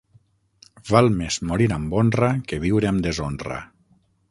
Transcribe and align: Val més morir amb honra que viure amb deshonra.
Val 0.91 1.09
més 1.17 1.37
morir 1.51 1.67
amb 1.77 1.95
honra 1.99 2.31
que 2.53 2.61
viure 2.65 2.91
amb 2.93 3.07
deshonra. 3.09 3.63